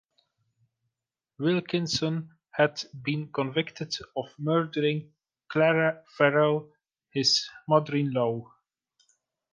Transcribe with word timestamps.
Wilkinson 1.37 2.31
had 2.49 2.83
been 3.03 3.31
convicted 3.31 3.93
of 4.17 4.33
murdering 4.39 5.13
Clara 5.47 6.03
Farrell, 6.17 6.73
his 7.13 7.47
mother-in-law. 7.67 8.51